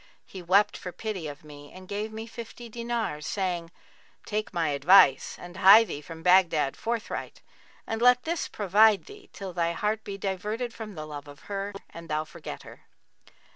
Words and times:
He 0.25 0.41
wept 0.41 0.77
for 0.77 0.91
pity 0.91 1.27
of 1.27 1.43
me 1.43 1.71
and 1.71 1.87
gave 1.87 2.11
me 2.11 2.25
fifty 2.25 2.69
dinars, 2.69 3.27
saying, 3.27 3.69
'Take 4.25 4.51
my 4.51 4.69
advice 4.69 5.37
and 5.39 5.57
hie 5.57 5.83
thee 5.83 6.01
from 6.01 6.23
Baghdad 6.23 6.75
forthright 6.75 7.41
and 7.85 8.01
let 8.01 8.23
this 8.23 8.47
provide 8.47 9.05
thee 9.05 9.29
till 9.31 9.53
thy 9.53 9.73
heart 9.73 10.03
be 10.03 10.17
diverted 10.17 10.73
from 10.73 10.95
the 10.95 11.05
love 11.05 11.27
of 11.27 11.41
her 11.41 11.71
and 11.91 12.09
thou 12.09 12.23
forget 12.23 12.63
her. 12.63 12.81